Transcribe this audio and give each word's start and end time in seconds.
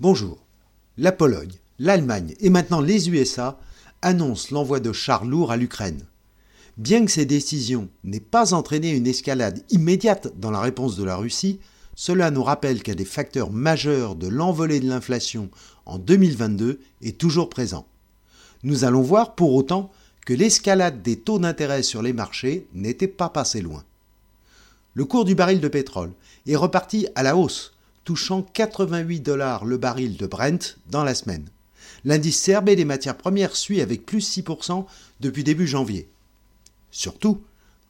Bonjour. 0.00 0.38
La 0.96 1.12
Pologne, 1.12 1.52
l'Allemagne 1.78 2.34
et 2.40 2.48
maintenant 2.48 2.80
les 2.80 3.10
USA 3.10 3.60
annoncent 4.00 4.48
l'envoi 4.50 4.80
de 4.80 4.92
chars 4.92 5.26
lourds 5.26 5.52
à 5.52 5.58
l'Ukraine. 5.58 6.06
Bien 6.78 7.04
que 7.04 7.10
ces 7.10 7.26
décisions 7.26 7.90
n'aient 8.02 8.18
pas 8.18 8.54
entraîné 8.54 8.92
une 8.92 9.06
escalade 9.06 9.62
immédiate 9.68 10.32
dans 10.40 10.50
la 10.50 10.60
réponse 10.60 10.96
de 10.96 11.04
la 11.04 11.16
Russie, 11.16 11.60
cela 11.96 12.30
nous 12.30 12.42
rappelle 12.42 12.82
qu'un 12.82 12.94
des 12.94 13.04
facteurs 13.04 13.50
majeurs 13.50 14.14
de 14.16 14.26
l'envolée 14.26 14.80
de 14.80 14.88
l'inflation 14.88 15.50
en 15.84 15.98
2022 15.98 16.80
est 17.02 17.18
toujours 17.18 17.50
présent. 17.50 17.86
Nous 18.62 18.84
allons 18.84 19.02
voir 19.02 19.34
pour 19.34 19.52
autant 19.52 19.90
que 20.24 20.32
l'escalade 20.32 21.02
des 21.02 21.16
taux 21.16 21.38
d'intérêt 21.38 21.82
sur 21.82 22.00
les 22.00 22.14
marchés 22.14 22.66
n'était 22.72 23.06
pas 23.06 23.28
passée 23.28 23.60
loin. 23.60 23.84
Le 24.94 25.04
cours 25.04 25.26
du 25.26 25.34
baril 25.34 25.60
de 25.60 25.68
pétrole 25.68 26.12
est 26.46 26.56
reparti 26.56 27.06
à 27.14 27.22
la 27.22 27.36
hausse, 27.36 27.74
touchant 28.10 28.42
88 28.42 29.20
dollars 29.20 29.64
le 29.64 29.76
baril 29.76 30.16
de 30.16 30.26
Brent 30.26 30.78
dans 30.88 31.04
la 31.04 31.14
semaine. 31.14 31.48
L'indice 32.04 32.44
CRB 32.44 32.70
des 32.70 32.84
matières 32.84 33.16
premières 33.16 33.54
suit 33.54 33.80
avec 33.80 34.04
plus 34.04 34.36
6% 34.36 34.84
depuis 35.20 35.44
début 35.44 35.68
janvier. 35.68 36.10
Surtout, 36.90 37.44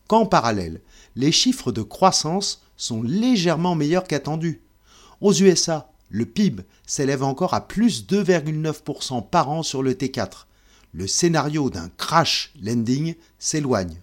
qu'en 0.08 0.26
parallèle, 0.26 0.82
les 1.16 1.32
chiffres 1.32 1.72
de 1.72 1.80
croissance 1.80 2.60
sont 2.76 3.02
légèrement 3.02 3.74
meilleurs 3.74 4.04
qu'attendus. 4.04 4.60
Aux 5.22 5.32
USA, 5.32 5.90
le 6.10 6.26
PIB 6.26 6.64
s'élève 6.84 7.22
encore 7.22 7.54
à 7.54 7.66
plus 7.66 8.06
2,9% 8.06 9.26
par 9.26 9.48
an 9.48 9.62
sur 9.62 9.82
le 9.82 9.94
T4. 9.94 10.44
Le 10.92 11.06
scénario 11.06 11.70
d'un 11.70 11.88
crash 11.96 12.52
lending 12.62 13.14
s'éloigne. 13.38 14.02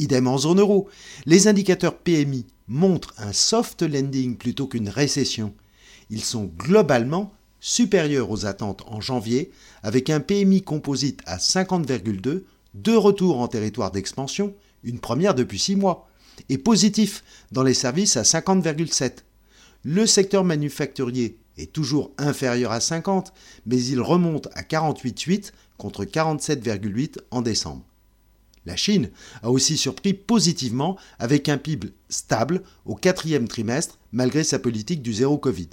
Idem 0.00 0.26
en 0.26 0.38
zone 0.38 0.60
euro. 0.60 0.88
Les 1.26 1.46
indicateurs 1.46 1.98
PMI 1.98 2.46
montrent 2.68 3.14
un 3.18 3.32
soft 3.32 3.82
landing 3.82 4.36
plutôt 4.36 4.66
qu'une 4.66 4.88
récession. 4.88 5.54
Ils 6.08 6.24
sont 6.24 6.50
globalement 6.56 7.32
supérieurs 7.60 8.30
aux 8.30 8.46
attentes 8.46 8.82
en 8.86 9.00
janvier, 9.00 9.50
avec 9.82 10.08
un 10.08 10.20
PMI 10.20 10.62
composite 10.62 11.20
à 11.26 11.36
50,2, 11.36 12.44
deux 12.74 12.96
retours 12.96 13.40
en 13.40 13.48
territoire 13.48 13.90
d'expansion, 13.90 14.54
une 14.82 14.98
première 14.98 15.34
depuis 15.34 15.58
six 15.58 15.76
mois, 15.76 16.08
et 16.48 16.56
positif 16.56 17.22
dans 17.52 17.62
les 17.62 17.74
services 17.74 18.16
à 18.16 18.22
50,7. 18.22 19.18
Le 19.84 20.06
secteur 20.06 20.44
manufacturier 20.44 21.38
est 21.58 21.72
toujours 21.72 22.12
inférieur 22.16 22.72
à 22.72 22.80
50, 22.80 23.32
mais 23.66 23.82
il 23.82 24.00
remonte 24.00 24.48
à 24.54 24.62
48,8 24.62 25.52
contre 25.76 26.04
47,8 26.04 27.18
en 27.30 27.42
décembre. 27.42 27.84
La 28.66 28.76
Chine 28.76 29.10
a 29.42 29.50
aussi 29.50 29.76
surpris 29.76 30.14
positivement 30.14 30.96
avec 31.18 31.48
un 31.48 31.58
PIB 31.58 31.88
stable 32.08 32.62
au 32.84 32.94
quatrième 32.94 33.48
trimestre 33.48 33.98
malgré 34.12 34.44
sa 34.44 34.58
politique 34.58 35.02
du 35.02 35.14
zéro 35.14 35.38
Covid. 35.38 35.70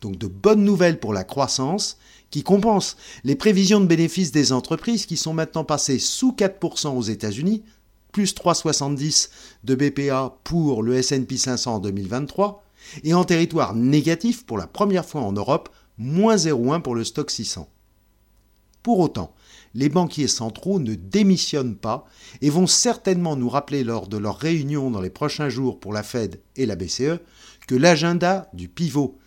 Donc 0.00 0.18
de 0.18 0.26
bonnes 0.26 0.64
nouvelles 0.64 1.00
pour 1.00 1.14
la 1.14 1.24
croissance 1.24 1.96
qui 2.30 2.42
compense 2.42 2.96
les 3.24 3.34
prévisions 3.34 3.80
de 3.80 3.86
bénéfices 3.86 4.32
des 4.32 4.52
entreprises 4.52 5.06
qui 5.06 5.16
sont 5.16 5.32
maintenant 5.32 5.64
passées 5.64 5.98
sous 5.98 6.32
4% 6.32 6.96
aux 6.96 7.02
États-Unis, 7.02 7.62
plus 8.12 8.34
3,70 8.34 9.30
de 9.64 9.74
BPA 9.74 10.36
pour 10.44 10.82
le 10.82 11.00
SP 11.00 11.36
500 11.36 11.76
en 11.76 11.78
2023, 11.78 12.62
et 13.04 13.14
en 13.14 13.24
territoire 13.24 13.74
négatif 13.74 14.44
pour 14.44 14.58
la 14.58 14.66
première 14.66 15.06
fois 15.06 15.22
en 15.22 15.32
Europe, 15.32 15.70
moins 15.98 16.36
0,1 16.36 16.82
pour 16.82 16.94
le 16.94 17.04
stock 17.04 17.30
600. 17.30 17.68
Pour 18.86 19.00
autant, 19.00 19.34
les 19.74 19.88
banquiers 19.88 20.28
centraux 20.28 20.78
ne 20.78 20.94
démissionnent 20.94 21.74
pas 21.74 22.06
et 22.40 22.50
vont 22.50 22.68
certainement 22.68 23.34
nous 23.34 23.48
rappeler 23.48 23.82
lors 23.82 24.06
de 24.06 24.16
leur 24.16 24.38
réunion 24.38 24.92
dans 24.92 25.00
les 25.00 25.10
prochains 25.10 25.48
jours 25.48 25.80
pour 25.80 25.92
la 25.92 26.04
Fed 26.04 26.40
et 26.54 26.66
la 26.66 26.76
BCE 26.76 27.18
que 27.66 27.74
l'agenda 27.74 28.48
du 28.52 28.68
pivot, 28.68 29.18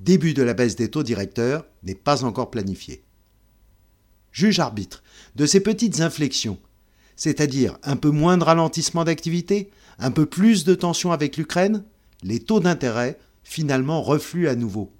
début 0.00 0.34
de 0.34 0.42
la 0.42 0.54
baisse 0.54 0.74
des 0.74 0.90
taux 0.90 1.04
directeurs, 1.04 1.66
n'est 1.84 1.94
pas 1.94 2.24
encore 2.24 2.50
planifié. 2.50 3.04
Juge 4.32 4.58
arbitre 4.58 5.04
de 5.36 5.46
ces 5.46 5.60
petites 5.60 6.00
inflexions, 6.00 6.58
c'est-à-dire 7.14 7.78
un 7.84 7.94
peu 7.94 8.10
moins 8.10 8.38
de 8.38 8.42
ralentissement 8.42 9.04
d'activité, 9.04 9.70
un 10.00 10.10
peu 10.10 10.26
plus 10.26 10.64
de 10.64 10.74
tension 10.74 11.12
avec 11.12 11.36
l'Ukraine, 11.36 11.84
les 12.24 12.40
taux 12.40 12.58
d'intérêt 12.58 13.20
finalement 13.44 14.02
refluent 14.02 14.48
à 14.48 14.56
nouveau. 14.56 14.95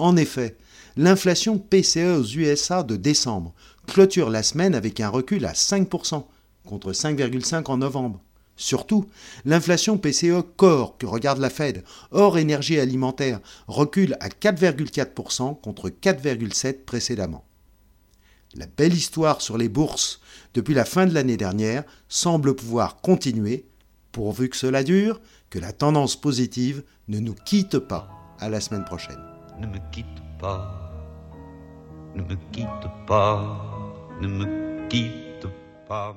En 0.00 0.16
effet, 0.16 0.56
l'inflation 0.96 1.58
PCE 1.58 2.18
aux 2.18 2.24
USA 2.24 2.82
de 2.82 2.96
décembre 2.96 3.52
clôture 3.86 4.30
la 4.30 4.42
semaine 4.42 4.74
avec 4.74 4.98
un 4.98 5.10
recul 5.10 5.44
à 5.44 5.52
5%, 5.52 6.24
contre 6.64 6.92
5,5% 6.92 7.70
en 7.70 7.76
novembre. 7.76 8.22
Surtout, 8.56 9.04
l'inflation 9.44 9.98
PCE 9.98 10.42
corps 10.56 10.96
que 10.96 11.04
regarde 11.04 11.38
la 11.38 11.50
Fed, 11.50 11.84
hors 12.12 12.38
énergie 12.38 12.80
alimentaire, 12.80 13.40
recule 13.68 14.16
à 14.20 14.28
4,4% 14.28 15.60
contre 15.60 15.90
4,7% 15.90 16.84
précédemment. 16.86 17.44
La 18.54 18.66
belle 18.66 18.94
histoire 18.94 19.42
sur 19.42 19.58
les 19.58 19.68
bourses 19.68 20.22
depuis 20.54 20.74
la 20.74 20.86
fin 20.86 21.06
de 21.06 21.12
l'année 21.12 21.36
dernière 21.36 21.84
semble 22.08 22.56
pouvoir 22.56 23.02
continuer, 23.02 23.66
pourvu 24.12 24.48
que 24.48 24.56
cela 24.56 24.82
dure, 24.82 25.20
que 25.50 25.58
la 25.58 25.74
tendance 25.74 26.18
positive 26.18 26.84
ne 27.08 27.18
nous 27.18 27.34
quitte 27.34 27.78
pas. 27.78 28.08
À 28.42 28.48
la 28.48 28.62
semaine 28.62 28.86
prochaine. 28.86 29.39
Ne 29.60 29.66
me 29.66 29.78
quitte 29.92 30.22
pas, 30.38 30.90
ne 32.14 32.22
me 32.22 32.34
quitte 32.50 32.88
pas, 33.06 33.42
ne 34.22 34.26
me 34.26 34.88
quitte 34.88 35.46
pas. 35.86 36.16